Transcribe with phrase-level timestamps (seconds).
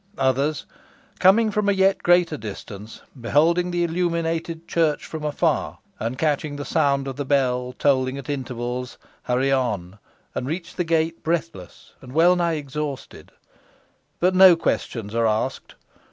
[0.17, 0.65] Others,
[1.19, 6.65] coming from a yet greater distance, beholding the illuminated church from afar, and catching the
[6.65, 9.99] sound of the bell tolling at intervals, hurry on,
[10.33, 13.31] and reach the gate breathless and wellnigh exhausted.
[14.19, 15.75] But no questions are asked.